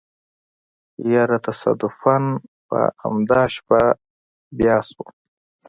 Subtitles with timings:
[1.13, 2.17] يره تصادفاً
[2.67, 3.81] په امدا شپه
[4.57, 5.09] بيا شوم.